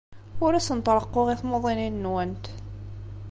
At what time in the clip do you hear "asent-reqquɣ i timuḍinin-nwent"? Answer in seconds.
0.55-2.45